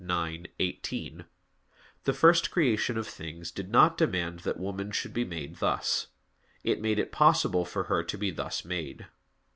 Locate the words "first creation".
2.13-2.97